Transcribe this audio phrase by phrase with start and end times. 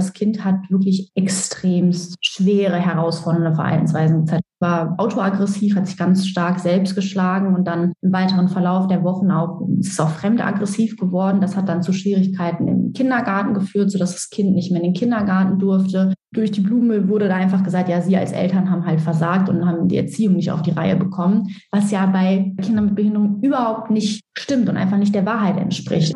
[0.00, 4.42] das Kind hat wirklich extremst schwere, herausfordernde Verhaltensweisen gezeigt.
[4.60, 9.30] War autoaggressiv, hat sich ganz stark selbst geschlagen und dann im weiteren Verlauf der Wochen
[9.30, 11.40] auch, ist es auch fremdaggressiv geworden.
[11.40, 14.94] Das hat dann zu Schwierigkeiten im Kindergarten geführt, sodass das Kind nicht mehr in den
[14.94, 16.14] Kindergarten durfte.
[16.32, 19.66] Durch die Blume wurde da einfach gesagt, ja, Sie als Eltern haben halt versagt und
[19.66, 23.90] haben die Erziehung nicht auf die Reihe bekommen, was ja bei Kindern mit Behinderung überhaupt
[23.90, 26.14] nicht stimmt und einfach nicht der Wahrheit entspricht.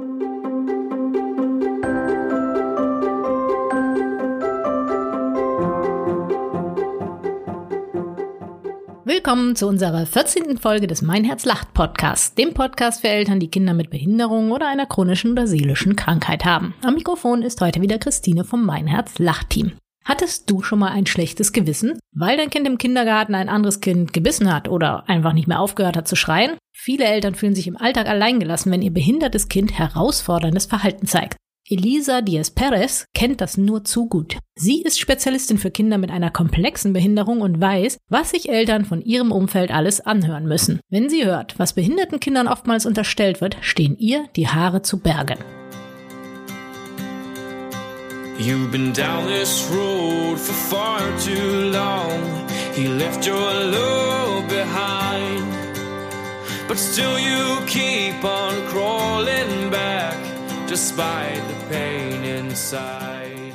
[9.27, 10.59] Willkommen zu unserer 14.
[10.59, 14.69] Folge des Mein Herz lacht Podcasts, dem Podcast für Eltern, die Kinder mit Behinderung oder
[14.69, 16.75] einer chronischen oder seelischen Krankheit haben.
[16.83, 19.73] Am Mikrofon ist heute wieder Christine vom Mein Herz lacht Team.
[20.05, 24.13] Hattest du schon mal ein schlechtes Gewissen, weil dein Kind im Kindergarten ein anderes Kind
[24.13, 26.59] gebissen hat oder einfach nicht mehr aufgehört hat zu schreien?
[26.75, 31.39] Viele Eltern fühlen sich im Alltag alleingelassen, wenn ihr behindertes Kind herausforderndes Verhalten zeigt.
[31.67, 34.37] Elisa Diaz Perez kennt das nur zu gut.
[34.55, 39.01] Sie ist Spezialistin für Kinder mit einer komplexen Behinderung und weiß, was sich Eltern von
[39.01, 40.81] ihrem Umfeld alles anhören müssen.
[40.91, 45.39] Wenn sie hört, was behinderten Kindern oftmals unterstellt wird, stehen ihr die Haare zu Bergen.
[48.39, 52.21] You've been down this road for far too long.
[52.75, 55.47] He left your love behind.
[56.69, 60.34] But still you keep on crawling back
[60.67, 63.53] despite the pain inside.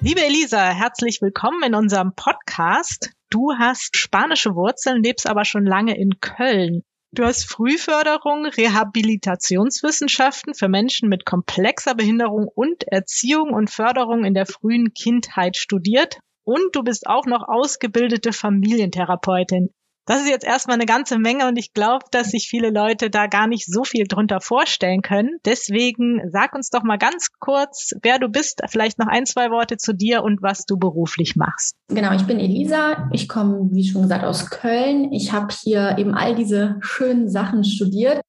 [0.00, 3.10] Liebe Elisa, herzlich willkommen in unserem Podcast.
[3.30, 6.82] Du hast spanische Wurzeln, lebst aber schon lange in Köln.
[7.12, 14.46] Du hast Frühförderung, Rehabilitationswissenschaften für Menschen mit komplexer Behinderung und Erziehung und Förderung in der
[14.46, 16.18] frühen Kindheit studiert.
[16.44, 19.70] Und du bist auch noch ausgebildete Familientherapeutin.
[20.08, 23.26] Das ist jetzt erstmal eine ganze Menge und ich glaube, dass sich viele Leute da
[23.26, 25.36] gar nicht so viel drunter vorstellen können.
[25.44, 29.76] Deswegen sag uns doch mal ganz kurz, wer du bist, vielleicht noch ein, zwei Worte
[29.76, 31.74] zu dir und was du beruflich machst.
[31.88, 33.10] Genau, ich bin Elisa.
[33.12, 35.12] Ich komme, wie schon gesagt, aus Köln.
[35.12, 38.22] Ich habe hier eben all diese schönen Sachen studiert.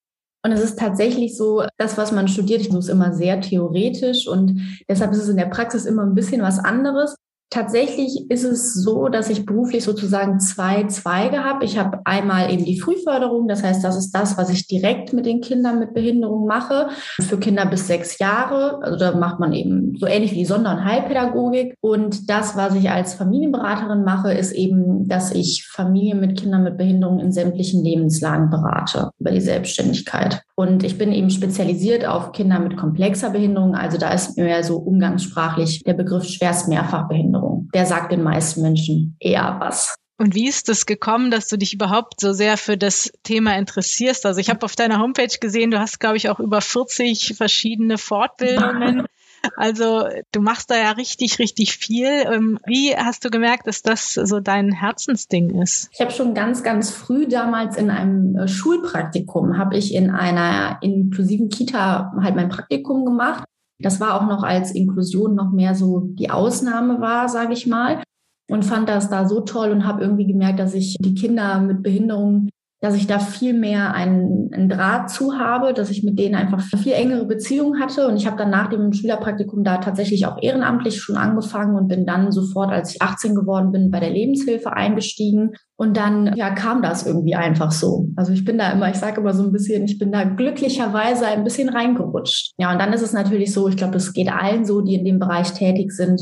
[0.43, 5.11] Und es ist tatsächlich so, das, was man studiert, ist immer sehr theoretisch und deshalb
[5.11, 7.15] ist es in der Praxis immer ein bisschen was anderes.
[7.51, 11.65] Tatsächlich ist es so, dass ich beruflich sozusagen zwei Zweige habe.
[11.65, 15.25] Ich habe einmal eben die Frühförderung, das heißt, das ist das, was ich direkt mit
[15.25, 16.89] den Kindern mit Behinderung mache,
[17.19, 18.79] für Kinder bis sechs Jahre.
[18.83, 21.75] Also da macht man eben so ähnlich wie die Sonder- und Heilpädagogik.
[21.81, 26.77] Und das, was ich als Familienberaterin mache, ist eben, dass ich Familien mit Kindern mit
[26.77, 30.43] Behinderung in sämtlichen Lebenslagen berate über die Selbstständigkeit.
[30.53, 33.73] Und ich bin eben spezialisiert auf Kinder mit komplexer Behinderung.
[33.73, 37.38] Also da ist mir so umgangssprachlich der Begriff schwerst Mehrfachbehinderung.
[37.73, 39.95] Der sagt den meisten Menschen eher was.
[40.19, 44.25] Und wie ist es gekommen, dass du dich überhaupt so sehr für das Thema interessierst?
[44.25, 47.97] Also ich habe auf deiner Homepage gesehen, du hast, glaube ich, auch über 40 verschiedene
[47.97, 49.05] Fortbildungen.
[49.55, 52.07] Also du machst da ja richtig, richtig viel.
[52.07, 55.89] Ähm, wie hast du gemerkt, dass das so dein Herzensding ist?
[55.93, 60.79] Ich habe schon ganz, ganz früh damals in einem äh, Schulpraktikum, habe ich in einer
[60.81, 63.45] inklusiven Kita halt mein Praktikum gemacht.
[63.81, 68.03] Das war auch noch als Inklusion noch mehr so die Ausnahme war, sage ich mal.
[68.49, 71.83] Und fand das da so toll und habe irgendwie gemerkt, dass ich die Kinder mit
[71.83, 72.49] Behinderungen
[72.81, 76.61] dass ich da viel mehr einen, einen Draht zu habe, dass ich mit denen einfach
[76.61, 78.07] viel engere Beziehungen hatte.
[78.07, 82.05] Und ich habe dann nach dem Schülerpraktikum da tatsächlich auch ehrenamtlich schon angefangen und bin
[82.05, 85.51] dann sofort, als ich 18 geworden bin, bei der Lebenshilfe eingestiegen.
[85.75, 88.07] Und dann ja, kam das irgendwie einfach so.
[88.15, 91.27] Also ich bin da immer, ich sage immer so ein bisschen, ich bin da glücklicherweise
[91.27, 92.53] ein bisschen reingerutscht.
[92.57, 95.03] Ja, und dann ist es natürlich so, ich glaube, es geht allen so, die in
[95.03, 96.21] dem Bereich tätig sind,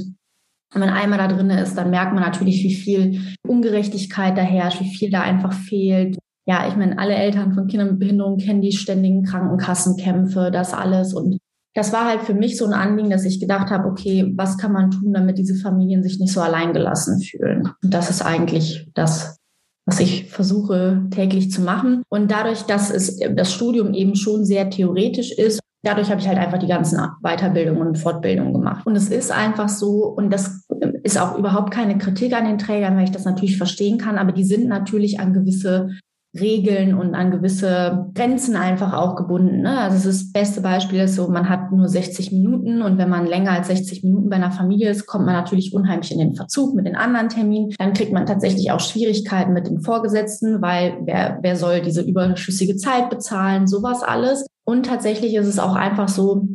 [0.74, 4.82] wenn man einmal da drin ist, dann merkt man natürlich, wie viel Ungerechtigkeit da herrscht,
[4.82, 6.18] wie viel da einfach fehlt,
[6.48, 11.14] ja, ich meine, alle Eltern von Kindern mit Behinderung kennen die ständigen Krankenkassenkämpfe, das alles.
[11.14, 11.38] Und
[11.76, 14.72] das war halt für mich so ein Anliegen, dass ich gedacht habe, okay, was kann
[14.72, 17.70] man tun, damit diese Familien sich nicht so alleingelassen fühlen?
[17.84, 19.38] Und das ist eigentlich das,
[19.86, 22.02] was ich versuche täglich zu machen.
[22.10, 26.38] Und dadurch, dass es das Studium eben schon sehr theoretisch ist, dadurch habe ich halt
[26.38, 28.88] einfach die ganzen Weiterbildungen und Fortbildungen gemacht.
[28.88, 30.66] Und es ist einfach so, und das
[31.04, 34.32] ist auch überhaupt keine Kritik an den Trägern, weil ich das natürlich verstehen kann, aber
[34.32, 35.90] die sind natürlich an gewisse
[36.38, 39.62] Regeln und an gewisse Grenzen einfach auch gebunden.
[39.62, 39.78] Ne?
[39.78, 43.52] Also das beste Beispiel ist so, man hat nur 60 Minuten und wenn man länger
[43.52, 46.86] als 60 Minuten bei einer Familie ist, kommt man natürlich unheimlich in den Verzug mit
[46.86, 47.74] den anderen Terminen.
[47.78, 52.76] Dann kriegt man tatsächlich auch Schwierigkeiten mit den Vorgesetzten, weil wer, wer soll diese überschüssige
[52.76, 54.46] Zeit bezahlen, sowas alles.
[54.66, 56.48] Und tatsächlich ist es auch einfach so,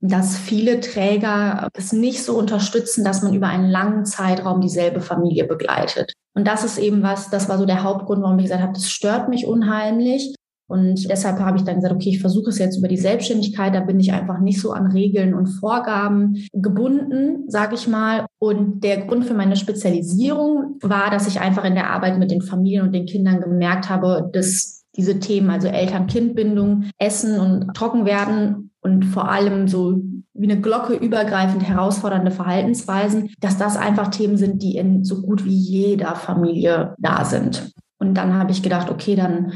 [0.00, 5.44] dass viele Träger es nicht so unterstützen, dass man über einen langen Zeitraum dieselbe Familie
[5.44, 6.12] begleitet.
[6.36, 8.90] Und das ist eben was, das war so der Hauptgrund, warum ich gesagt habe, das
[8.90, 10.34] stört mich unheimlich.
[10.68, 13.74] Und deshalb habe ich dann gesagt, okay, ich versuche es jetzt über die Selbstständigkeit.
[13.74, 18.26] Da bin ich einfach nicht so an Regeln und Vorgaben gebunden, sage ich mal.
[18.38, 22.42] Und der Grund für meine Spezialisierung war, dass ich einfach in der Arbeit mit den
[22.42, 29.04] Familien und den Kindern gemerkt habe, dass diese Themen, also Eltern-Kind-Bindung, Essen und Trockenwerden und
[29.04, 30.00] vor allem so
[30.32, 35.44] wie eine Glocke übergreifend herausfordernde Verhaltensweisen, dass das einfach Themen sind, die in so gut
[35.44, 37.72] wie jeder Familie da sind.
[37.98, 39.52] Und dann habe ich gedacht, okay, dann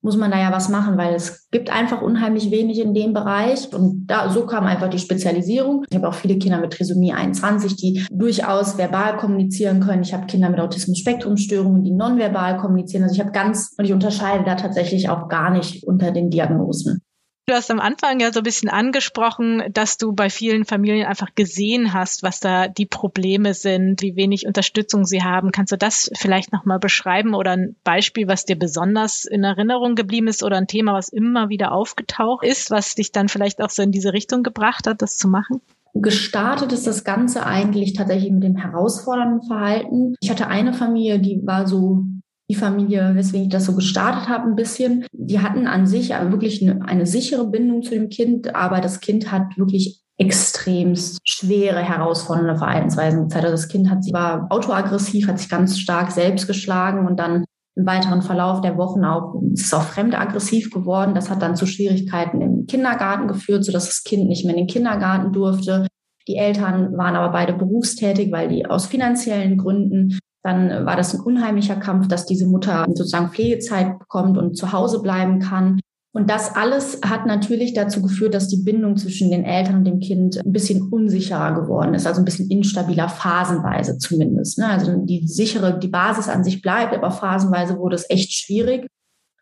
[0.00, 3.70] muss man da ja was machen, weil es gibt einfach unheimlich wenig in dem Bereich.
[3.74, 5.84] Und da, so kam einfach die Spezialisierung.
[5.90, 10.02] Ich habe auch viele Kinder mit Trisomie 21, die durchaus verbal kommunizieren können.
[10.02, 13.02] Ich habe Kinder mit Autismus-Spektrum-Störungen, die nonverbal kommunizieren.
[13.02, 17.02] Also ich habe ganz, und ich unterscheide da tatsächlich auch gar nicht unter den Diagnosen.
[17.50, 21.34] Du hast am Anfang ja so ein bisschen angesprochen, dass du bei vielen Familien einfach
[21.34, 25.50] gesehen hast, was da die Probleme sind, wie wenig Unterstützung sie haben.
[25.50, 30.28] Kannst du das vielleicht nochmal beschreiben oder ein Beispiel, was dir besonders in Erinnerung geblieben
[30.28, 33.82] ist oder ein Thema, was immer wieder aufgetaucht ist, was dich dann vielleicht auch so
[33.82, 35.60] in diese Richtung gebracht hat, das zu machen?
[35.92, 40.14] Gestartet ist das Ganze eigentlich tatsächlich mit dem herausfordernden Verhalten.
[40.20, 42.04] Ich hatte eine Familie, die war so
[42.50, 45.06] die Familie, weswegen ich das so gestartet habe, ein bisschen.
[45.12, 49.30] Die hatten an sich wirklich eine, eine sichere Bindung zu dem Kind, aber das Kind
[49.30, 53.44] hat wirklich extremst schwere, herausfordernde Verhaltensweisen gezeigt.
[53.44, 57.44] Also das Kind hat, war autoaggressiv, hat sich ganz stark selbst geschlagen und dann
[57.76, 61.14] im weiteren Verlauf der Wochen auch, ist auch fremdaggressiv geworden.
[61.14, 64.66] Das hat dann zu Schwierigkeiten im Kindergarten geführt, sodass das Kind nicht mehr in den
[64.66, 65.86] Kindergarten durfte.
[66.26, 71.20] Die Eltern waren aber beide berufstätig, weil die aus finanziellen Gründen dann war das ein
[71.20, 75.80] unheimlicher Kampf, dass diese Mutter sozusagen Pflegezeit bekommt und zu Hause bleiben kann.
[76.12, 80.00] Und das alles hat natürlich dazu geführt, dass die Bindung zwischen den Eltern und dem
[80.00, 84.58] Kind ein bisschen unsicherer geworden ist, also ein bisschen instabiler, phasenweise zumindest.
[84.58, 84.66] Ne?
[84.66, 88.88] Also die sichere, die Basis an sich bleibt, aber phasenweise wurde es echt schwierig.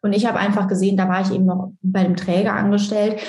[0.02, 3.20] Und ich habe einfach gesehen, da war ich eben noch bei dem Träger angestellt.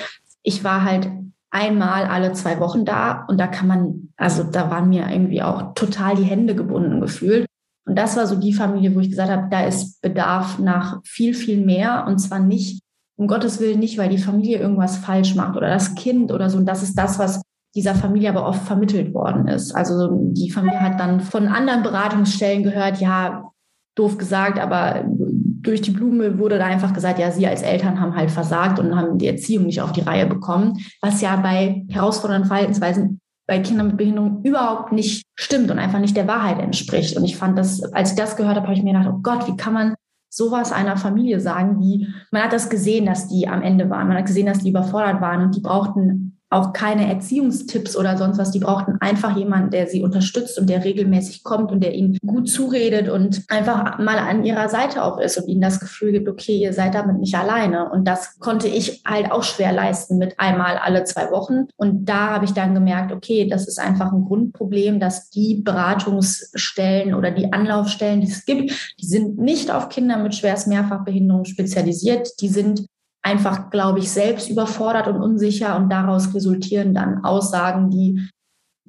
[0.42, 1.10] Ich war halt
[1.50, 5.74] einmal alle zwei Wochen da und da kann man, also da waren mir irgendwie auch
[5.74, 7.46] total die Hände gebunden gefühlt.
[7.90, 11.34] Und das war so die Familie, wo ich gesagt habe, da ist Bedarf nach viel,
[11.34, 12.04] viel mehr.
[12.06, 12.84] Und zwar nicht,
[13.16, 16.58] um Gottes Willen nicht, weil die Familie irgendwas falsch macht oder das Kind oder so.
[16.58, 17.42] Und das ist das, was
[17.74, 19.74] dieser Familie aber oft vermittelt worden ist.
[19.74, 23.50] Also die Familie hat dann von anderen Beratungsstellen gehört, ja,
[23.96, 28.14] doof gesagt, aber durch die Blume wurde da einfach gesagt, ja, sie als Eltern haben
[28.14, 32.46] halt versagt und haben die Erziehung nicht auf die Reihe bekommen, was ja bei herausfordernden
[32.46, 33.20] Verhaltensweisen
[33.50, 37.16] bei Kindern mit Behinderung überhaupt nicht stimmt und einfach nicht der Wahrheit entspricht.
[37.16, 39.48] Und ich fand das, als ich das gehört habe, habe ich mir gedacht, oh Gott,
[39.48, 39.94] wie kann man
[40.28, 44.18] sowas einer Familie sagen, die, man hat das gesehen, dass die am Ende waren, man
[44.18, 48.50] hat gesehen, dass die überfordert waren und die brauchten auch keine Erziehungstipps oder sonst was.
[48.50, 52.48] Die brauchten einfach jemanden, der sie unterstützt und der regelmäßig kommt und der ihnen gut
[52.48, 56.56] zuredet und einfach mal an ihrer Seite auch ist und ihnen das Gefühl gibt, okay,
[56.58, 57.88] ihr seid damit nicht alleine.
[57.90, 61.68] Und das konnte ich halt auch schwer leisten mit einmal alle zwei Wochen.
[61.76, 67.14] Und da habe ich dann gemerkt, okay, das ist einfach ein Grundproblem, dass die Beratungsstellen
[67.14, 72.28] oder die Anlaufstellen, die es gibt, die sind nicht auf Kinder mit schwerst Mehrfachbehinderung spezialisiert.
[72.40, 72.86] Die sind
[73.22, 78.28] einfach, glaube ich, selbst überfordert und unsicher und daraus resultieren dann Aussagen, die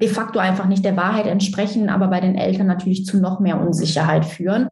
[0.01, 3.59] de facto einfach nicht der Wahrheit entsprechen, aber bei den Eltern natürlich zu noch mehr
[3.59, 4.67] Unsicherheit führen.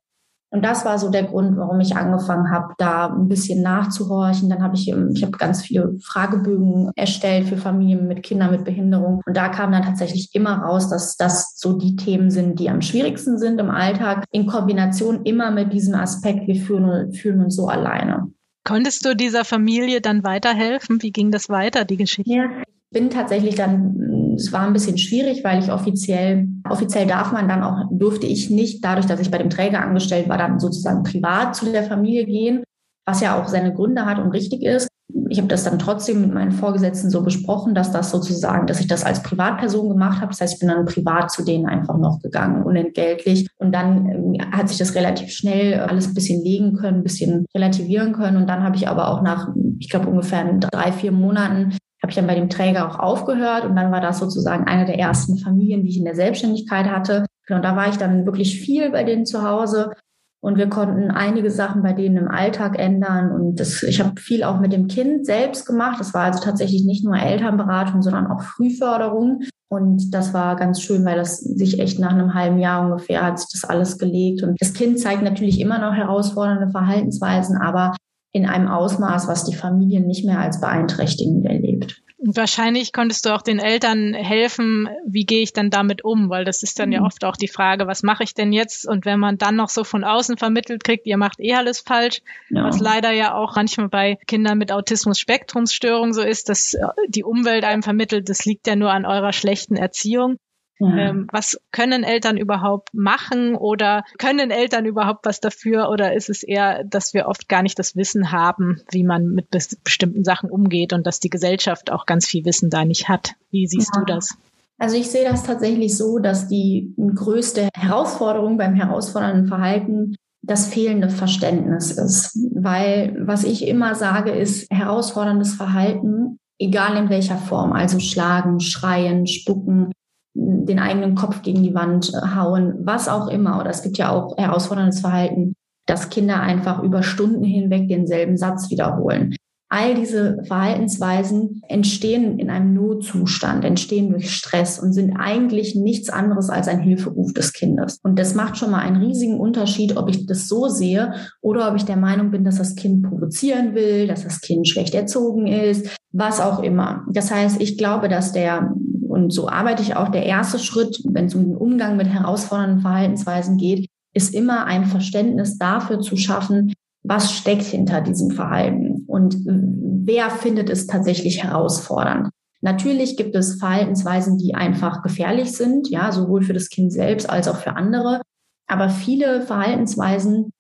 [0.51, 4.49] Und das war so der Grund, warum ich angefangen habe, da ein bisschen nachzuhorchen.
[4.49, 8.65] Dann habe ich, ähm, ich habe ganz viele Fragebögen erstellt für Familien mit Kindern mit
[8.65, 9.21] Behinderung.
[9.27, 12.81] Und da kam dann tatsächlich immer raus, dass das so die Themen sind, die am
[12.81, 17.67] schwierigsten sind im Alltag, in Kombination immer mit diesem Aspekt, wir fühlen, fühlen uns so
[17.67, 18.31] alleine.
[18.69, 21.01] Konntest du dieser Familie dann weiterhelfen?
[21.01, 22.31] Wie ging das weiter, die Geschichte?
[22.31, 27.31] Ja, ich bin tatsächlich dann, es war ein bisschen schwierig, weil ich offiziell, offiziell darf
[27.31, 30.59] man dann auch, durfte ich nicht, dadurch, dass ich bei dem Träger angestellt war, dann
[30.59, 32.63] sozusagen privat zu der Familie gehen,
[33.07, 34.88] was ja auch seine Gründe hat und richtig ist
[35.29, 38.87] ich habe das dann trotzdem mit meinen Vorgesetzten so besprochen, dass das sozusagen, dass ich
[38.87, 40.31] das als Privatperson gemacht habe.
[40.31, 43.47] Das heißt, ich bin dann privat zu denen einfach noch gegangen, unentgeltlich.
[43.57, 47.45] Und dann ähm, hat sich das relativ schnell alles ein bisschen legen können, ein bisschen
[47.55, 48.37] relativieren können.
[48.37, 49.49] Und dann habe ich aber auch nach,
[49.79, 53.65] ich glaube, ungefähr drei, vier Monaten habe ich dann bei dem Träger auch aufgehört.
[53.65, 57.25] Und dann war das sozusagen eine der ersten Familien, die ich in der Selbstständigkeit hatte.
[57.49, 59.91] Und da war ich dann wirklich viel bei denen zu Hause
[60.41, 63.31] und wir konnten einige Sachen bei denen im Alltag ändern.
[63.31, 65.99] Und das, ich habe viel auch mit dem Kind selbst gemacht.
[65.99, 69.41] Das war also tatsächlich nicht nur Elternberatung, sondern auch Frühförderung.
[69.67, 73.39] Und das war ganz schön, weil das sich echt nach einem halben Jahr ungefähr hat
[73.39, 74.41] sich das alles gelegt.
[74.41, 77.95] Und das Kind zeigt natürlich immer noch herausfordernde Verhaltensweisen, aber
[78.31, 82.01] in einem Ausmaß, was die Familien nicht mehr als beeinträchtigend erlebt.
[82.21, 86.29] Und wahrscheinlich konntest du auch den Eltern helfen, wie gehe ich dann damit um?
[86.29, 86.93] Weil das ist dann mhm.
[86.93, 88.85] ja oft auch die Frage, was mache ich denn jetzt?
[88.85, 92.21] Und wenn man dann noch so von außen vermittelt kriegt, ihr macht eh alles falsch,
[92.49, 92.65] ja.
[92.65, 96.75] was leider ja auch manchmal bei Kindern mit Autismus-Spektrumsstörung so ist, dass
[97.07, 100.37] die Umwelt einem vermittelt, das liegt ja nur an eurer schlechten Erziehung.
[100.81, 106.43] Ähm, was können Eltern überhaupt machen oder können Eltern überhaupt was dafür oder ist es
[106.43, 110.49] eher, dass wir oft gar nicht das Wissen haben, wie man mit bes bestimmten Sachen
[110.49, 113.33] umgeht und dass die Gesellschaft auch ganz viel Wissen da nicht hat?
[113.51, 114.01] Wie siehst ja.
[114.01, 114.37] du das?
[114.77, 121.09] Also ich sehe das tatsächlich so, dass die größte Herausforderung beim herausfordernden Verhalten das fehlende
[121.09, 122.37] Verständnis ist.
[122.55, 129.27] Weil was ich immer sage, ist herausforderndes Verhalten, egal in welcher Form, also schlagen, schreien,
[129.27, 129.91] spucken,
[130.33, 133.59] den eigenen Kopf gegen die Wand äh, hauen, was auch immer.
[133.59, 135.55] Oder es gibt ja auch herausforderndes Verhalten,
[135.85, 139.35] dass Kinder einfach über Stunden hinweg denselben Satz wiederholen.
[139.71, 146.49] All diese Verhaltensweisen entstehen in einem Notzustand, entstehen durch Stress und sind eigentlich nichts anderes
[146.49, 147.99] als ein Hilferuf des Kindes.
[148.01, 151.75] Und das macht schon mal einen riesigen Unterschied, ob ich das so sehe oder ob
[151.75, 155.87] ich der Meinung bin, dass das Kind provozieren will, dass das Kind schlecht erzogen ist,
[156.11, 157.05] was auch immer.
[157.11, 158.73] Das heißt, ich glaube, dass der
[159.23, 160.09] und so arbeite ich auch.
[160.09, 164.85] Der erste Schritt, wenn es um den Umgang mit herausfordernden Verhaltensweisen geht, ist immer ein
[164.85, 166.73] Verständnis dafür zu schaffen,
[167.03, 172.29] was steckt hinter diesem Verhalten und wer findet es tatsächlich herausfordernd.
[172.61, 177.47] Natürlich gibt es Verhaltensweisen, die einfach gefährlich sind, ja, sowohl für das Kind selbst als
[177.47, 178.21] auch für andere.
[178.67, 180.51] Aber viele Verhaltensweisen,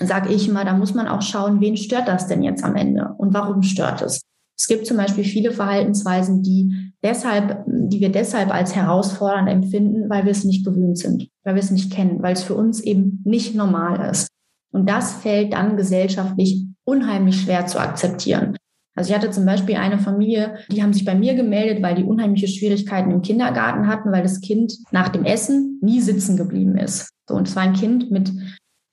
[0.00, 3.14] sage ich immer, da muss man auch schauen, wen stört das denn jetzt am Ende
[3.18, 4.22] und warum stört es.
[4.58, 10.24] Es gibt zum Beispiel viele Verhaltensweisen, die deshalb, die wir deshalb als herausfordernd empfinden, weil
[10.24, 13.22] wir es nicht gewöhnt sind, weil wir es nicht kennen, weil es für uns eben
[13.24, 14.28] nicht normal ist.
[14.72, 18.56] Und das fällt dann gesellschaftlich unheimlich schwer zu akzeptieren.
[18.94, 22.04] Also ich hatte zum Beispiel eine Familie, die haben sich bei mir gemeldet, weil die
[22.04, 27.10] unheimliche Schwierigkeiten im Kindergarten hatten, weil das Kind nach dem Essen nie sitzen geblieben ist.
[27.28, 28.30] So, und es war ein Kind mit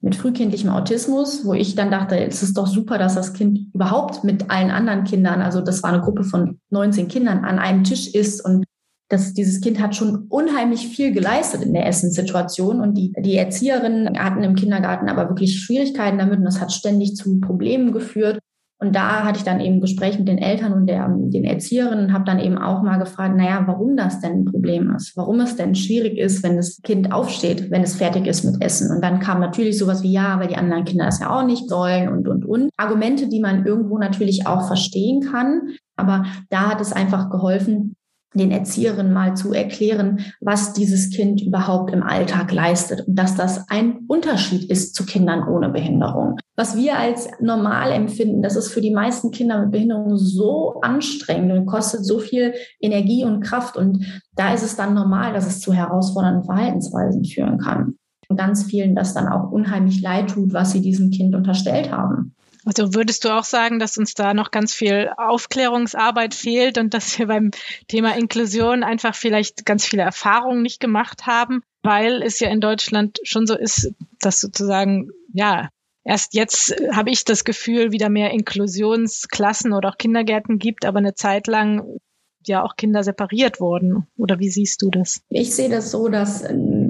[0.01, 4.23] mit frühkindlichem Autismus, wo ich dann dachte, es ist doch super, dass das Kind überhaupt
[4.23, 8.13] mit allen anderen Kindern, also das war eine Gruppe von 19 Kindern, an einem Tisch
[8.13, 8.63] ist und
[9.09, 14.19] das, dieses Kind hat schon unheimlich viel geleistet in der Essenssituation und die, die Erzieherinnen
[14.19, 18.39] hatten im Kindergarten aber wirklich Schwierigkeiten damit und das hat ständig zu Problemen geführt.
[18.81, 22.13] Und da hatte ich dann eben Gespräch mit den Eltern und der, den Erzieherinnen und
[22.13, 25.57] habe dann eben auch mal gefragt, naja, warum das denn ein Problem ist, warum es
[25.57, 28.89] denn schwierig ist, wenn das Kind aufsteht, wenn es fertig ist mit Essen.
[28.95, 31.67] Und dann kam natürlich sowas wie, ja, weil die anderen Kinder das ja auch nicht
[31.67, 32.69] sollen und, und, und.
[32.77, 35.73] Argumente, die man irgendwo natürlich auch verstehen kann.
[35.97, 37.95] Aber da hat es einfach geholfen,
[38.33, 43.69] den Erzieherinnen mal zu erklären, was dieses Kind überhaupt im Alltag leistet und dass das
[43.69, 46.37] ein Unterschied ist zu Kindern ohne Behinderung.
[46.55, 51.53] Was wir als normal empfinden, das ist für die meisten Kinder mit Behinderung so anstrengend
[51.53, 53.77] und kostet so viel Energie und Kraft.
[53.77, 54.05] Und
[54.35, 57.95] da ist es dann normal, dass es zu herausfordernden Verhaltensweisen führen kann.
[58.27, 62.35] Und ganz vielen das dann auch unheimlich leid tut, was sie diesem Kind unterstellt haben.
[62.65, 67.17] Also würdest du auch sagen, dass uns da noch ganz viel Aufklärungsarbeit fehlt und dass
[67.17, 67.51] wir beim
[67.87, 73.19] Thema Inklusion einfach vielleicht ganz viele Erfahrungen nicht gemacht haben, weil es ja in Deutschland
[73.23, 75.69] schon so ist, dass sozusagen, ja,
[76.03, 81.13] erst jetzt habe ich das Gefühl, wieder mehr Inklusionsklassen oder auch Kindergärten gibt, aber eine
[81.13, 81.99] Zeit lang
[82.45, 84.07] ja auch Kinder separiert wurden.
[84.17, 85.21] Oder wie siehst du das?
[85.29, 86.43] Ich sehe das so, dass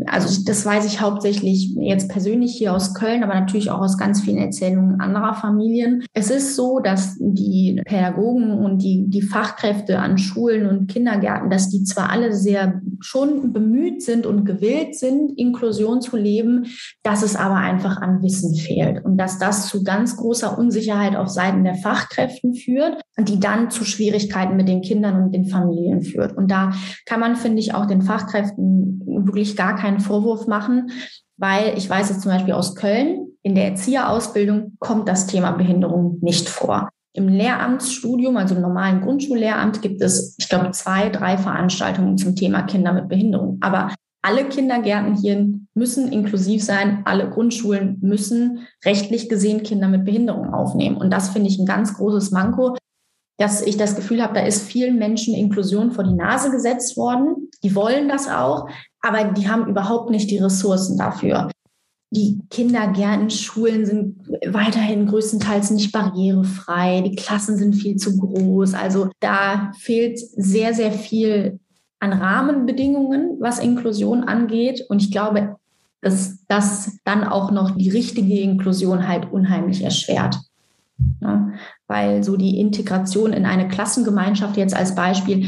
[0.09, 4.21] also das weiß ich hauptsächlich jetzt persönlich hier aus Köln, aber natürlich auch aus ganz
[4.21, 6.03] vielen Erzählungen anderer Familien.
[6.13, 11.69] Es ist so, dass die Pädagogen und die, die Fachkräfte an Schulen und Kindergärten, dass
[11.69, 16.65] die zwar alle sehr schon bemüht sind und gewillt sind, Inklusion zu leben,
[17.03, 21.29] dass es aber einfach an Wissen fehlt und dass das zu ganz großer Unsicherheit auf
[21.29, 26.35] Seiten der Fachkräften führt, die dann zu Schwierigkeiten mit den Kindern und den Familien führt.
[26.35, 26.71] Und da
[27.05, 30.91] kann man, finde ich, auch den Fachkräften wirklich gar keinen Vorwurf machen,
[31.37, 36.19] weil ich weiß es zum Beispiel aus Köln, in der Erzieherausbildung kommt das Thema Behinderung
[36.21, 36.89] nicht vor.
[37.13, 42.63] Im Lehramtsstudium, also im normalen Grundschullehramt, gibt es, ich glaube, zwei, drei Veranstaltungen zum Thema
[42.63, 43.57] Kinder mit Behinderung.
[43.61, 47.01] Aber alle Kindergärten hier müssen inklusiv sein.
[47.05, 50.97] Alle Grundschulen müssen rechtlich gesehen Kinder mit Behinderung aufnehmen.
[50.97, 52.75] Und das finde ich ein ganz großes Manko,
[53.37, 57.49] dass ich das Gefühl habe, da ist vielen Menschen Inklusion vor die Nase gesetzt worden.
[57.63, 58.67] Die wollen das auch,
[59.01, 61.49] aber die haben überhaupt nicht die Ressourcen dafür.
[62.11, 67.01] Die Kindergärten, Schulen sind weiterhin größtenteils nicht barrierefrei.
[67.01, 68.73] Die Klassen sind viel zu groß.
[68.73, 71.59] Also da fehlt sehr, sehr viel
[71.99, 74.85] an Rahmenbedingungen, was Inklusion angeht.
[74.89, 75.57] Und ich glaube,
[76.01, 80.39] dass das dann auch noch die richtige Inklusion halt unheimlich erschwert.
[81.19, 81.53] Ne?
[81.87, 85.45] Weil so die Integration in eine Klassengemeinschaft jetzt als Beispiel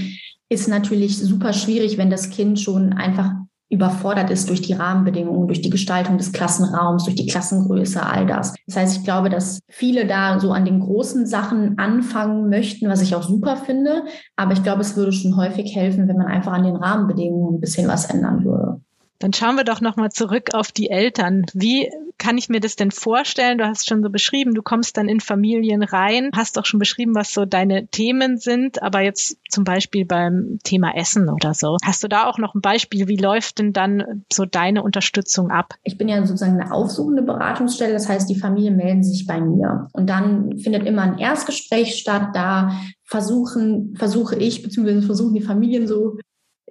[0.49, 3.31] ist natürlich super schwierig, wenn das Kind schon einfach
[3.71, 8.53] überfordert ist durch die Rahmenbedingungen, durch die Gestaltung des Klassenraums, durch die Klassengröße, all das.
[8.67, 13.01] Das heißt, ich glaube, dass viele da so an den großen Sachen anfangen möchten, was
[13.01, 14.03] ich auch super finde.
[14.35, 17.61] Aber ich glaube, es würde schon häufig helfen, wenn man einfach an den Rahmenbedingungen ein
[17.61, 18.81] bisschen was ändern würde.
[19.21, 21.45] Dann schauen wir doch nochmal zurück auf die Eltern.
[21.53, 23.59] Wie kann ich mir das denn vorstellen?
[23.59, 27.13] Du hast schon so beschrieben, du kommst dann in Familien rein, hast auch schon beschrieben,
[27.13, 31.77] was so deine Themen sind, aber jetzt zum Beispiel beim Thema Essen oder so.
[31.83, 33.07] Hast du da auch noch ein Beispiel?
[33.07, 35.75] Wie läuft denn dann so deine Unterstützung ab?
[35.83, 39.87] Ich bin ja sozusagen eine aufsuchende Beratungsstelle, das heißt, die Familien melden sich bei mir
[39.93, 42.29] und dann findet immer ein Erstgespräch statt.
[42.33, 42.71] Da
[43.03, 46.17] versuchen, versuche ich, beziehungsweise versuchen die Familien so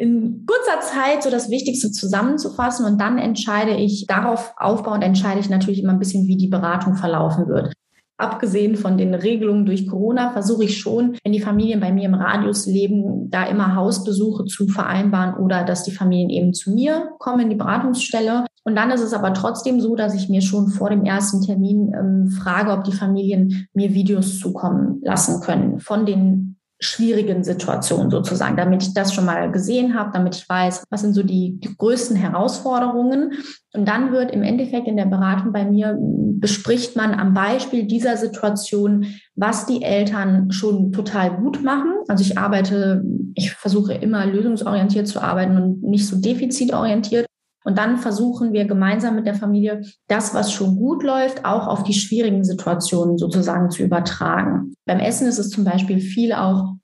[0.00, 5.50] in kurzer Zeit so das Wichtigste zusammenzufassen und dann entscheide ich, darauf aufbauend entscheide ich
[5.50, 7.75] natürlich immer ein bisschen, wie die Beratung verlaufen wird.
[8.16, 12.14] Abgesehen von den Regelungen durch Corona versuche ich schon, wenn die Familien bei mir im
[12.14, 17.40] Radius leben, da immer Hausbesuche zu vereinbaren oder dass die Familien eben zu mir kommen
[17.40, 18.47] in die Beratungsstelle.
[18.64, 21.92] Und dann ist es aber trotzdem so, dass ich mir schon vor dem ersten Termin
[21.95, 28.56] ähm, frage, ob die Familien mir Videos zukommen lassen können von den schwierigen Situation sozusagen,
[28.56, 31.76] damit ich das schon mal gesehen habe, damit ich weiß, was sind so die, die
[31.76, 33.32] größten Herausforderungen.
[33.75, 38.16] Und dann wird im Endeffekt in der Beratung bei mir bespricht man am Beispiel dieser
[38.16, 39.06] Situation,
[39.37, 41.92] was die Eltern schon total gut machen.
[42.08, 47.26] Also ich arbeite, ich versuche immer lösungsorientiert zu arbeiten und nicht so defizitorientiert.
[47.64, 51.83] Und dann versuchen wir gemeinsam mit der Familie, das, was schon gut läuft, auch auf
[51.83, 54.75] die schwierigen Situationen sozusagen zu übertragen.
[54.87, 56.75] Beim Essen ist es zum Beispiel viel auch,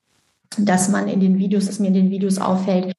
[0.59, 2.93] dass man in den Videos, dass mir in den Videos auffällt,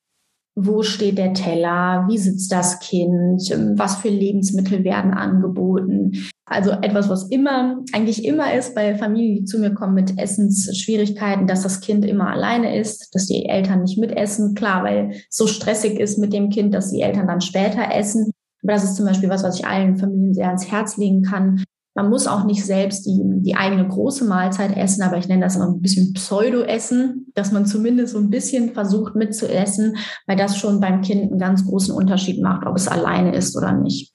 [0.56, 3.42] wo steht der Teller, wie sitzt das Kind,
[3.78, 6.14] was für Lebensmittel werden angeboten.
[6.50, 11.46] Also etwas, was immer, eigentlich immer ist bei Familien, die zu mir kommen mit Essensschwierigkeiten,
[11.46, 14.56] dass das Kind immer alleine ist, dass die Eltern nicht mitessen.
[14.56, 18.32] Klar, weil es so stressig ist mit dem Kind, dass die Eltern dann später essen.
[18.64, 21.64] Aber das ist zum Beispiel was, was ich allen Familien sehr ans Herz legen kann,
[21.98, 25.56] man muss auch nicht selbst die, die eigene große Mahlzeit essen, aber ich nenne das
[25.56, 30.80] immer ein bisschen Pseudo-Essen, dass man zumindest so ein bisschen versucht mitzuessen, weil das schon
[30.80, 34.14] beim Kind einen ganz großen Unterschied macht, ob es alleine ist oder nicht.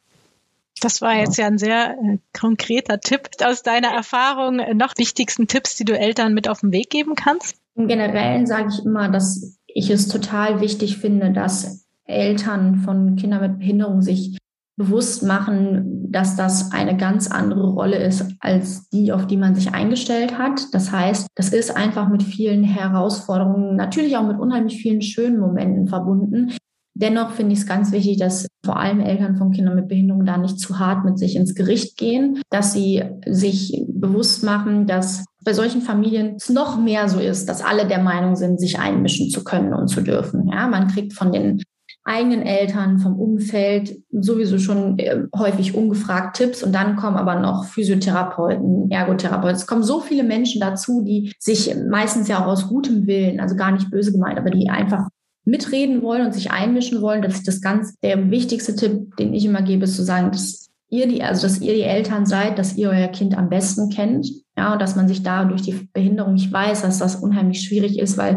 [0.83, 3.29] Das war jetzt ja ein sehr äh, konkreter Tipp.
[3.45, 7.15] Aus deiner Erfahrung äh, noch wichtigsten Tipps, die du Eltern mit auf den Weg geben
[7.15, 7.57] kannst?
[7.77, 13.41] Im Generellen sage ich immer, dass ich es total wichtig finde, dass Eltern von Kindern
[13.43, 14.37] mit Behinderung sich
[14.77, 19.73] bewusst machen, dass das eine ganz andere Rolle ist als die, auf die man sich
[19.73, 20.63] eingestellt hat.
[20.73, 25.87] Das heißt, das ist einfach mit vielen Herausforderungen, natürlich auch mit unheimlich vielen schönen Momenten
[25.87, 26.53] verbunden.
[26.95, 30.37] Dennoch finde ich es ganz wichtig, dass vor allem Eltern von Kindern mit Behinderung da
[30.37, 35.55] nicht zu hart mit sich ins Gericht gehen, dass sie sich bewusst machen, dass bei
[35.55, 39.43] solchen Familien es noch mehr so ist, dass alle der Meinung sind, sich einmischen zu
[39.43, 40.49] können und zu dürfen.
[40.49, 41.63] Ja, man kriegt von den
[42.05, 47.65] eigenen Eltern, vom Umfeld sowieso schon äh, häufig ungefragt Tipps und dann kommen aber noch
[47.65, 49.57] Physiotherapeuten, Ergotherapeuten.
[49.57, 53.55] Es kommen so viele Menschen dazu, die sich meistens ja auch aus gutem Willen, also
[53.55, 55.09] gar nicht böse gemeint, aber die einfach
[55.45, 57.23] mitreden wollen und sich einmischen wollen.
[57.23, 60.71] Das ist das ganz, der wichtigste Tipp, den ich immer gebe, ist zu sagen, dass
[60.89, 64.29] ihr die, also dass ihr die Eltern seid, dass ihr euer Kind am besten kennt.
[64.57, 67.99] Ja, und dass man sich da durch die Behinderung, ich weiß, dass das unheimlich schwierig
[67.99, 68.37] ist, weil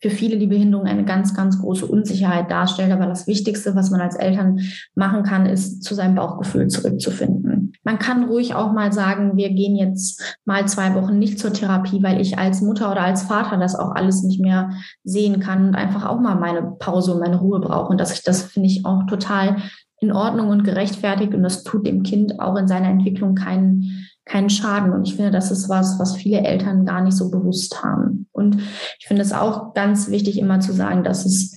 [0.00, 2.92] für viele die Behinderung eine ganz, ganz große Unsicherheit darstellt.
[2.92, 4.60] Aber das Wichtigste, was man als Eltern
[4.94, 7.47] machen kann, ist, zu seinem Bauchgefühl zurückzufinden.
[7.88, 12.02] Man kann ruhig auch mal sagen, wir gehen jetzt mal zwei Wochen nicht zur Therapie,
[12.02, 14.72] weil ich als Mutter oder als Vater das auch alles nicht mehr
[15.04, 17.88] sehen kann und einfach auch mal meine Pause und meine Ruhe brauche.
[17.88, 19.56] Und dass das finde ich auch total
[20.00, 24.50] in Ordnung und gerechtfertigt und das tut dem Kind auch in seiner Entwicklung keinen keinen
[24.50, 24.92] Schaden.
[24.92, 28.28] Und ich finde, das ist was, was viele Eltern gar nicht so bewusst haben.
[28.32, 28.58] Und
[28.98, 31.56] ich finde es auch ganz wichtig, immer zu sagen, dass es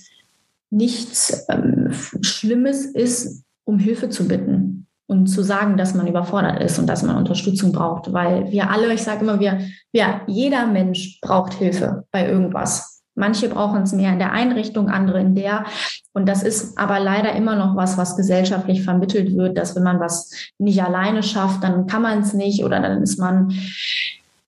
[0.70, 1.90] nichts ähm,
[2.22, 4.71] Schlimmes ist, um Hilfe zu bitten
[5.12, 8.92] und zu sagen, dass man überfordert ist und dass man Unterstützung braucht, weil wir alle,
[8.92, 9.60] ich sage immer, wir,
[9.92, 13.02] ja, jeder Mensch braucht Hilfe bei irgendwas.
[13.14, 15.66] Manche brauchen es mehr in der Einrichtung, andere in der.
[16.14, 20.00] Und das ist aber leider immer noch was, was gesellschaftlich vermittelt wird, dass wenn man
[20.00, 23.52] was nicht alleine schafft, dann kann man es nicht oder dann ist man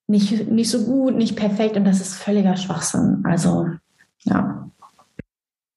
[0.06, 1.76] nicht, nicht so gut, nicht perfekt.
[1.76, 3.22] Und das ist völliger Schwachsinn.
[3.24, 3.68] Also,
[4.24, 4.70] ja.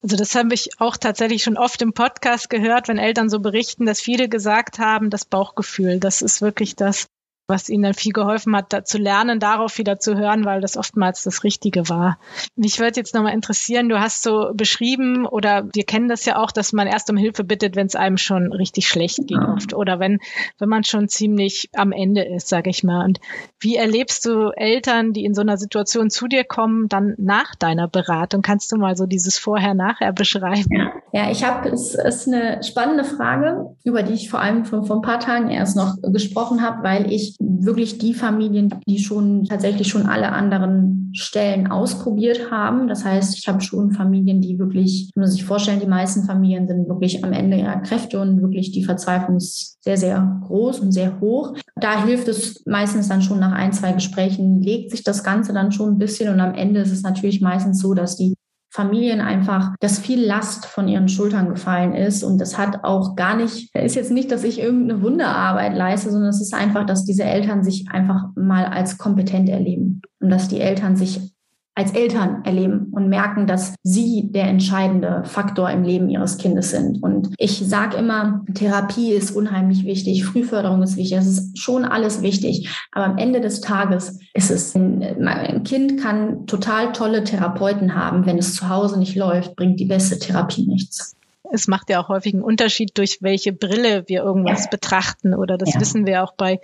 [0.07, 3.85] Also das habe ich auch tatsächlich schon oft im Podcast gehört, wenn Eltern so berichten,
[3.85, 7.09] dass viele gesagt haben, das Bauchgefühl, das ist wirklich das,
[7.47, 10.75] was ihnen dann viel geholfen hat, da, zu lernen, darauf wieder zu hören, weil das
[10.75, 12.19] oftmals das Richtige war.
[12.57, 16.51] Mich würde jetzt nochmal interessieren, du hast so beschrieben oder wir kennen das ja auch,
[16.51, 19.53] dass man erst um Hilfe bittet, wenn es einem schon richtig schlecht geht ja.
[19.53, 20.19] oft oder wenn,
[20.59, 23.05] wenn man schon ziemlich am Ende ist, sage ich mal.
[23.05, 23.21] Und
[23.61, 27.87] wie erlebst du Eltern, die in so einer Situation zu dir kommen, dann nach deiner
[27.87, 28.41] Beratung?
[28.41, 30.67] Kannst du mal so dieses Vorher-Nachher beschreiben?
[30.69, 34.85] Ja, ja ich habe, es ist eine spannende Frage, über die ich vor allem vor,
[34.85, 39.45] vor ein paar Tagen erst noch gesprochen habe, weil ich wirklich die Familien, die schon
[39.45, 42.87] tatsächlich schon alle anderen Stellen ausprobiert haben.
[42.87, 46.67] Das heißt, ich habe schon Familien, die wirklich, man muss sich vorstellen, die meisten Familien
[46.67, 50.91] sind wirklich am Ende ihrer Kräfte und wirklich die Verzweiflung ist sehr, sehr groß und
[50.91, 51.53] sehr hoch.
[51.75, 55.71] Da hilft es meistens dann schon nach ein, zwei Gesprächen, legt sich das Ganze dann
[55.71, 58.33] schon ein bisschen und am Ende ist es natürlich meistens so, dass die
[58.69, 62.23] Familien einfach, dass viel Last von ihren Schultern gefallen ist.
[62.23, 66.29] Und das hat auch gar nicht, ist jetzt nicht, dass ich irgendeine Wunderarbeit leiste, sondern
[66.29, 70.59] es ist einfach, dass diese Eltern sich einfach mal als kompetent erleben und dass die
[70.59, 71.36] Eltern sich
[71.77, 77.03] als Eltern erleben und merken, dass sie der entscheidende Faktor im Leben ihres Kindes sind.
[77.03, 82.23] Und ich sage immer, Therapie ist unheimlich wichtig, Frühförderung ist wichtig, das ist schon alles
[82.23, 82.67] wichtig.
[82.91, 88.39] Aber am Ende des Tages ist es, ein Kind kann total tolle Therapeuten haben, wenn
[88.39, 91.17] es zu Hause nicht läuft, bringt die beste Therapie nichts
[91.51, 95.33] es macht ja auch häufig einen Unterschied, durch welche Brille wir irgendwas betrachten.
[95.33, 95.79] Oder das ja.
[95.79, 96.59] wissen wir auch bei,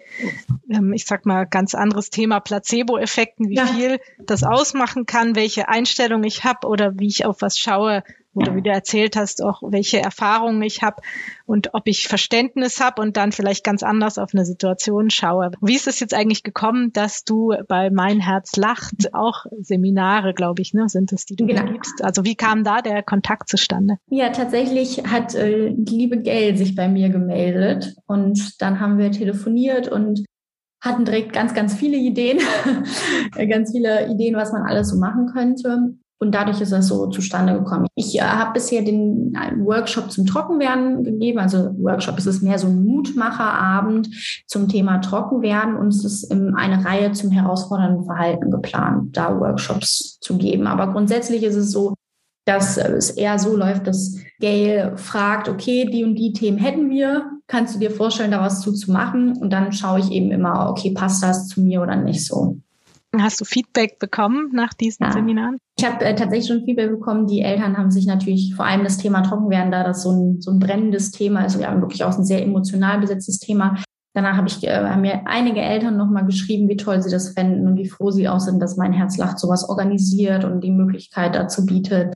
[0.70, 3.68] ähm, ich sag mal, ganz anderes Thema Placebo-Effekten, wie ja.
[3.68, 8.62] viel das ausmachen kann, welche Einstellung ich habe oder wie ich auf was schaue wie
[8.62, 11.02] du erzählt hast, auch welche Erfahrungen ich habe
[11.46, 15.52] und ob ich Verständnis habe und dann vielleicht ganz anders auf eine Situation schaue.
[15.62, 20.62] Wie ist es jetzt eigentlich gekommen, dass du bei Mein Herz lacht auch Seminare, glaube
[20.62, 21.72] ich, ne, sind es, die du genau.
[21.72, 22.04] gibst?
[22.04, 23.98] Also wie kam da der Kontakt zustande?
[24.10, 29.12] Ja, tatsächlich hat äh, die liebe Gail sich bei mir gemeldet und dann haben wir
[29.12, 30.26] telefoniert und
[30.82, 32.40] hatten direkt ganz, ganz viele Ideen,
[33.50, 35.96] ganz viele Ideen, was man alles so machen könnte.
[36.24, 37.86] Und dadurch ist das so zustande gekommen.
[37.96, 41.40] Ich äh, habe bisher den Workshop zum Trockenwerden gegeben.
[41.40, 44.08] Also Workshop ist es mehr so ein Mutmacherabend
[44.48, 50.38] zum Thema Trockenwerden und es ist eine Reihe zum herausfordernden Verhalten geplant, da Workshops zu
[50.38, 50.66] geben.
[50.66, 51.96] Aber grundsätzlich ist es so,
[52.46, 57.26] dass es eher so läuft, dass Gail fragt, okay, die und die Themen hätten wir,
[57.48, 59.38] kannst du dir vorstellen, da was zu, zu machen?
[59.38, 62.62] Und dann schaue ich eben immer, okay, passt das zu mir oder nicht so.
[63.20, 65.12] Hast du Feedback bekommen nach diesen ja.
[65.12, 65.58] Seminaren?
[65.78, 67.28] Ich habe äh, tatsächlich schon Feedback bekommen.
[67.28, 70.52] Die Eltern haben sich natürlich vor allem das Thema Trockenwerden, da das so ein, so
[70.52, 73.78] ein brennendes Thema ist, ja wirklich auch ein sehr emotional besetztes Thema.
[74.16, 77.68] Danach habe ich, äh, haben mir einige Eltern nochmal geschrieben, wie toll sie das fänden
[77.68, 81.36] und wie froh sie auch sind, dass mein Herz lacht sowas organisiert und die Möglichkeit
[81.36, 82.14] dazu bietet.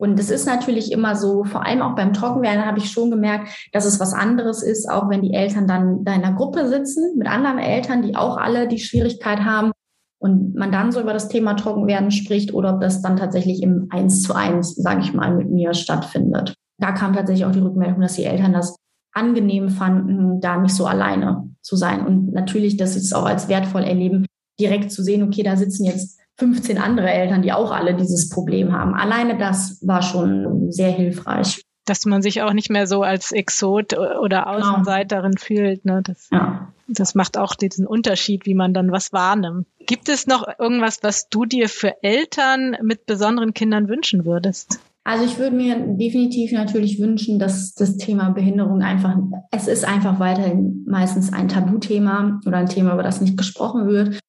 [0.00, 3.48] Und es ist natürlich immer so, vor allem auch beim Trockenwerden habe ich schon gemerkt,
[3.72, 7.16] dass es was anderes ist, auch wenn die Eltern dann da in einer Gruppe sitzen
[7.16, 9.72] mit anderen Eltern, die auch alle die Schwierigkeit haben,
[10.18, 13.86] und man dann so über das Thema Trockenwerden spricht oder ob das dann tatsächlich im
[13.90, 16.54] Eins zu eins, sage ich mal, mit mir stattfindet.
[16.78, 18.76] Da kam tatsächlich auch die Rückmeldung, dass die Eltern das
[19.12, 22.06] angenehm fanden, da nicht so alleine zu sein.
[22.06, 24.26] Und natürlich, dass sie es auch als wertvoll erleben,
[24.60, 28.72] direkt zu sehen, okay, da sitzen jetzt 15 andere Eltern, die auch alle dieses Problem
[28.72, 28.94] haben.
[28.94, 31.62] Alleine das war schon sehr hilfreich.
[31.84, 34.58] Dass man sich auch nicht mehr so als Exot oder genau.
[34.58, 35.42] Außenseiterin genau.
[35.42, 35.84] fühlt.
[35.84, 36.02] Ne?
[36.04, 36.68] Das ja.
[36.88, 39.66] Das macht auch diesen Unterschied, wie man dann was wahrnimmt.
[39.88, 44.80] Gibt es noch irgendwas, was du dir für Eltern mit besonderen Kindern wünschen würdest?
[45.02, 49.16] Also ich würde mir definitiv natürlich wünschen, dass das Thema Behinderung einfach,
[49.50, 54.16] es ist einfach weiterhin meistens ein Tabuthema oder ein Thema, über das nicht gesprochen wird.
[54.16, 54.20] Ich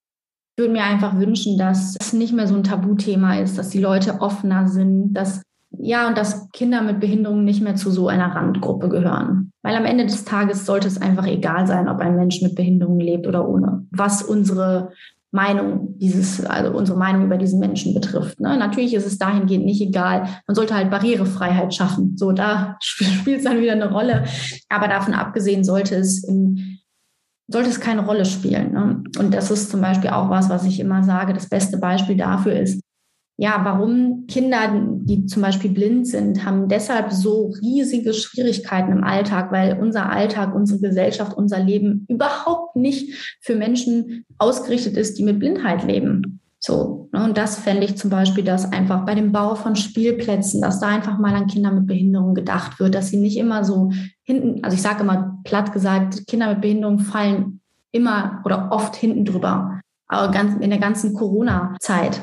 [0.63, 4.21] würde mir einfach wünschen, dass es nicht mehr so ein Tabuthema ist, dass die Leute
[4.21, 5.41] offener sind, dass
[5.71, 9.51] ja, und dass Kinder mit Behinderungen nicht mehr zu so einer Randgruppe gehören.
[9.61, 12.99] Weil am Ende des Tages sollte es einfach egal sein, ob ein Mensch mit Behinderung
[12.99, 13.85] lebt oder ohne.
[13.91, 14.91] Was unsere
[15.31, 18.39] Meinung dieses, also unsere Meinung über diesen Menschen betrifft.
[18.39, 18.57] Ne?
[18.57, 20.27] Natürlich ist es dahingehend nicht egal.
[20.47, 22.17] Man sollte halt Barrierefreiheit schaffen.
[22.17, 24.25] So, da spielt es dann wieder eine Rolle.
[24.69, 26.79] Aber davon abgesehen sollte es in,
[27.47, 28.73] sollte es keine Rolle spielen.
[28.73, 29.03] Ne?
[29.19, 31.33] Und das ist zum Beispiel auch was, was ich immer sage.
[31.33, 32.81] Das beste Beispiel dafür ist,
[33.41, 39.49] ja, warum Kinder, die zum Beispiel blind sind, haben deshalb so riesige Schwierigkeiten im Alltag,
[39.53, 45.39] weil unser Alltag, unsere Gesellschaft, unser Leben überhaupt nicht für Menschen ausgerichtet ist, die mit
[45.39, 46.41] Blindheit leben.
[46.59, 50.61] So, ne, und das fände ich zum Beispiel, dass einfach bei dem Bau von Spielplätzen,
[50.61, 53.93] dass da einfach mal an Kinder mit Behinderung gedacht wird, dass sie nicht immer so
[54.23, 57.61] hinten, also ich sage immer platt gesagt, Kinder mit Behinderung fallen
[57.93, 59.79] immer oder oft hinten drüber.
[60.07, 62.19] Aber ganz, in der ganzen Corona-Zeit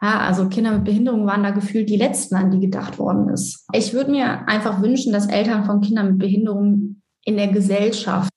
[0.00, 3.66] ja, also Kinder mit Behinderung waren da gefühlt die letzten, an die gedacht worden ist.
[3.72, 8.30] Ich würde mir einfach wünschen, dass Eltern von Kindern mit Behinderung in der Gesellschaft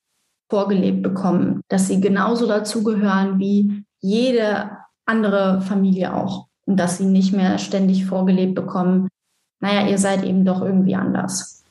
[0.50, 4.72] vorgelebt bekommen, dass sie genauso dazugehören wie jede
[5.06, 6.48] andere Familie auch.
[6.66, 9.08] Und dass sie nicht mehr ständig vorgelebt bekommen,
[9.62, 11.64] naja, ihr seid eben doch irgendwie anders.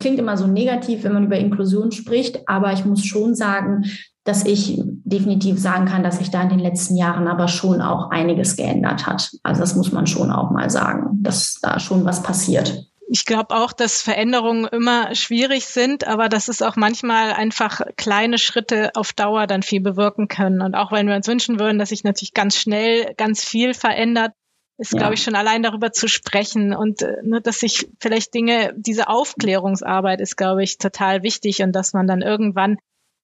[0.00, 3.84] Klingt immer so negativ, wenn man über Inklusion spricht, aber ich muss schon sagen,
[4.26, 8.10] dass ich definitiv sagen kann, dass sich da in den letzten Jahren aber schon auch
[8.10, 9.30] einiges geändert hat.
[9.42, 12.86] Also das muss man schon auch mal sagen, dass da schon was passiert.
[13.08, 18.36] Ich glaube auch, dass Veränderungen immer schwierig sind, aber dass es auch manchmal einfach kleine
[18.36, 20.60] Schritte auf Dauer dann viel bewirken können.
[20.60, 24.32] Und auch wenn wir uns wünschen würden, dass sich natürlich ganz schnell ganz viel verändert,
[24.78, 24.98] ist, ja.
[24.98, 29.08] glaube ich, schon allein darüber zu sprechen und äh, ne, dass sich vielleicht Dinge, diese
[29.08, 32.76] Aufklärungsarbeit ist, glaube ich, total wichtig und dass man dann irgendwann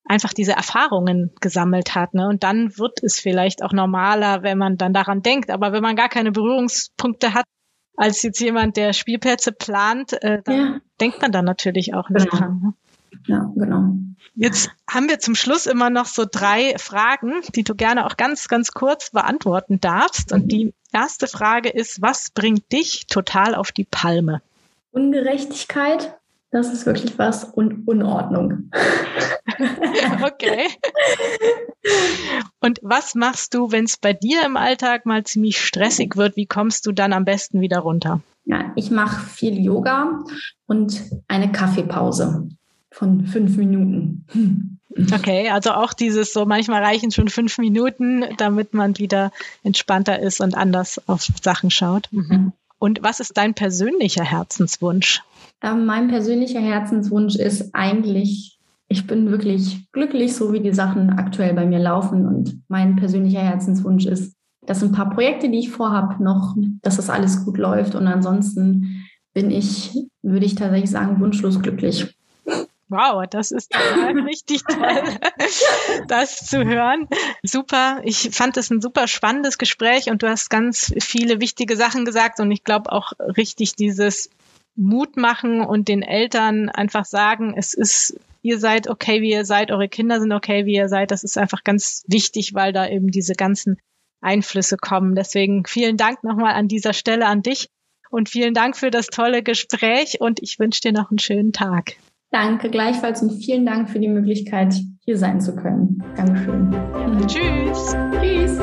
[0.05, 2.15] einfach diese Erfahrungen gesammelt hat.
[2.15, 2.27] Ne?
[2.27, 5.51] Und dann wird es vielleicht auch normaler, wenn man dann daran denkt.
[5.51, 7.45] Aber wenn man gar keine Berührungspunkte hat,
[7.97, 10.81] als jetzt jemand, der Spielplätze plant, äh, dann ja.
[11.01, 12.43] denkt man dann natürlich auch nicht genau.
[12.43, 12.61] dran.
[12.63, 12.75] Ne?
[13.27, 13.95] Ja, genau.
[14.35, 18.49] Jetzt haben wir zum Schluss immer noch so drei Fragen, die du gerne auch ganz,
[18.49, 20.33] ganz kurz beantworten darfst.
[20.33, 24.41] Und die erste Frage ist, was bringt dich total auf die Palme?
[24.91, 26.19] Ungerechtigkeit,
[26.53, 28.71] das ist wirklich was und Unordnung.
[30.23, 30.69] okay.
[32.61, 36.37] Und was machst du, wenn es bei dir im Alltag mal ziemlich stressig wird?
[36.37, 38.21] Wie kommst du dann am besten wieder runter?
[38.45, 40.25] Ja, ich mache viel Yoga
[40.67, 42.49] und eine Kaffeepause
[42.91, 44.27] von fünf Minuten.
[45.15, 50.43] Okay, also auch dieses so, manchmal reichen schon fünf Minuten, damit man wieder entspannter ist
[50.43, 52.09] und anders auf Sachen schaut.
[52.13, 52.53] Mhm.
[52.83, 55.23] Und was ist dein persönlicher Herzenswunsch?
[55.63, 61.55] Ähm, mein persönlicher Herzenswunsch ist eigentlich, ich bin wirklich glücklich, so wie die Sachen aktuell
[61.55, 62.27] bei mir laufen.
[62.27, 64.35] Und mein persönlicher Herzenswunsch ist,
[64.67, 67.95] dass ein paar Projekte, die ich vorhabe, noch, dass das alles gut läuft.
[67.95, 72.13] Und ansonsten bin ich, würde ich tatsächlich sagen, wunschlos glücklich.
[72.93, 73.75] Wow, das ist
[74.27, 75.03] richtig toll,
[76.09, 77.09] das zu hören.
[77.43, 78.03] Super.
[78.05, 82.39] Ich fand es ein super spannendes Gespräch und du hast ganz viele wichtige Sachen gesagt
[82.39, 84.29] und ich glaube auch richtig dieses
[84.77, 89.71] Mut machen und den Eltern einfach sagen, es ist, ihr seid okay, wie ihr seid,
[89.71, 91.11] eure Kinder sind okay, wie ihr seid.
[91.11, 93.79] Das ist einfach ganz wichtig, weil da eben diese ganzen
[94.21, 95.15] Einflüsse kommen.
[95.15, 97.69] Deswegen vielen Dank nochmal an dieser Stelle an dich
[98.11, 101.97] und vielen Dank für das tolle Gespräch und ich wünsche dir noch einen schönen Tag.
[102.33, 106.03] Danke gleichfalls und vielen Dank für die Möglichkeit, hier sein zu können.
[106.17, 106.73] Dankeschön.
[106.73, 107.95] Ja, tschüss.
[108.21, 108.59] Tschüss.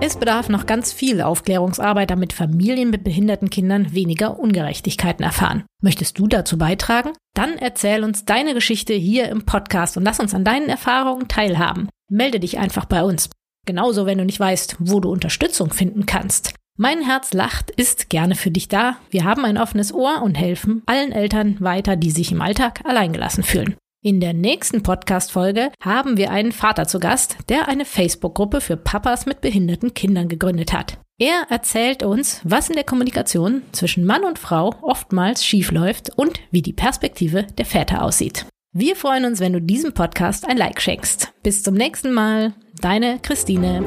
[0.00, 5.64] Es bedarf noch ganz viel Aufklärungsarbeit, damit Familien mit behinderten Kindern weniger Ungerechtigkeiten erfahren.
[5.82, 7.12] Möchtest du dazu beitragen?
[7.34, 11.88] Dann erzähl uns deine Geschichte hier im Podcast und lass uns an deinen Erfahrungen teilhaben.
[12.10, 13.30] Melde dich einfach bei uns.
[13.64, 16.54] Genauso, wenn du nicht weißt, wo du Unterstützung finden kannst.
[16.76, 18.96] Mein Herz lacht ist gerne für dich da.
[19.10, 23.44] Wir haben ein offenes Ohr und helfen allen Eltern weiter, die sich im Alltag alleingelassen
[23.44, 23.76] fühlen.
[24.02, 29.24] In der nächsten Podcast-Folge haben wir einen Vater zu Gast, der eine Facebook-Gruppe für Papas
[29.24, 30.98] mit behinderten Kindern gegründet hat.
[31.18, 36.60] Er erzählt uns, was in der Kommunikation zwischen Mann und Frau oftmals schiefläuft und wie
[36.60, 38.46] die Perspektive der Väter aussieht.
[38.76, 41.32] Wir freuen uns, wenn du diesem Podcast ein Like schenkst.
[41.44, 42.54] Bis zum nächsten Mal.
[42.80, 43.86] Deine Christine.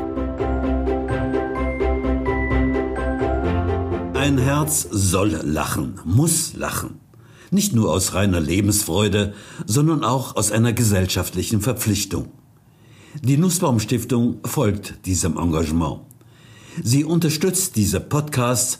[4.13, 7.01] Ein Herz soll lachen, muss lachen.
[7.51, 9.33] Nicht nur aus reiner Lebensfreude,
[9.65, 12.31] sondern auch aus einer gesellschaftlichen Verpflichtung.
[13.21, 15.99] Die Nussbaum Stiftung folgt diesem Engagement.
[16.81, 18.79] Sie unterstützt diese Podcasts